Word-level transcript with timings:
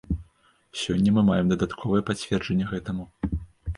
Сёння 0.83 1.13
мы 1.17 1.21
маем 1.29 1.47
дадатковае 1.53 2.01
пацверджанне 2.09 2.65
гэтаму. 2.75 3.05